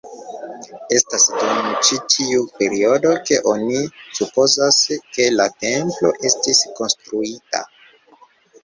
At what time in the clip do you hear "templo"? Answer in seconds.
5.67-6.17